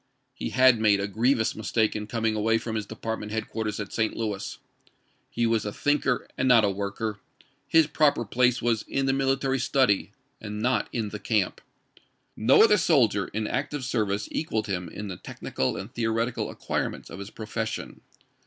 He 0.33 0.49
had 0.49 0.79
made 0.79 0.99
a 0.99 1.05
grievous 1.05 1.55
mistake 1.55 1.95
in 1.95 2.07
coming 2.07 2.35
away 2.35 2.57
from 2.57 2.75
his 2.75 2.87
dej^art 2.87 3.19
ment 3.19 3.31
headquarters 3.31 3.79
at 3.79 3.93
St. 3.93 4.17
Louis. 4.17 4.57
He 5.29 5.45
was 5.45 5.63
a 5.63 5.71
thinker 5.71 6.27
and 6.39 6.47
not 6.47 6.65
a 6.65 6.71
worker; 6.71 7.19
his 7.67 7.85
proper 7.85 8.25
place 8.25 8.63
was 8.63 8.81
in 8.87 9.05
the 9.05 9.13
mil 9.13 9.37
itary 9.37 9.61
study 9.61 10.11
and 10.41 10.59
not 10.59 10.89
in 10.91 11.09
the 11.09 11.19
camp. 11.19 11.61
No 12.35 12.63
other 12.63 12.77
soldier 12.77 13.27
in 13.27 13.45
active 13.45 13.85
service 13.85 14.27
equaled 14.31 14.65
him 14.65 14.89
in 14.89 15.07
the 15.07 15.17
technical 15.17 15.77
and 15.77 15.93
theoretical 15.93 16.49
acquirements 16.49 17.11
of 17.11 17.19
his 17.19 17.29
profession. 17.29 18.01